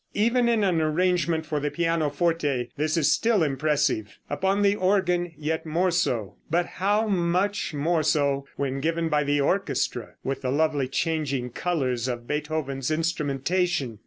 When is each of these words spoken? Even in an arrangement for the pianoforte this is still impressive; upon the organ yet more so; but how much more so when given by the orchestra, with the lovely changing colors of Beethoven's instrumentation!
Even 0.15 0.49
in 0.49 0.63
an 0.63 0.81
arrangement 0.81 1.45
for 1.45 1.59
the 1.59 1.69
pianoforte 1.69 2.69
this 2.75 2.97
is 2.97 3.13
still 3.13 3.43
impressive; 3.43 4.17
upon 4.31 4.63
the 4.63 4.73
organ 4.75 5.31
yet 5.37 5.63
more 5.63 5.91
so; 5.91 6.37
but 6.49 6.65
how 6.65 7.05
much 7.07 7.75
more 7.75 8.01
so 8.01 8.47
when 8.55 8.79
given 8.79 9.09
by 9.09 9.23
the 9.23 9.39
orchestra, 9.39 10.15
with 10.23 10.41
the 10.41 10.49
lovely 10.51 10.87
changing 10.87 11.51
colors 11.51 12.07
of 12.07 12.25
Beethoven's 12.25 12.89
instrumentation! 12.89 13.99